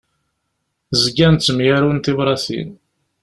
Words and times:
Zgan 1.03 1.35
ttemyarun 1.35 1.97
tibratin. 1.99 2.69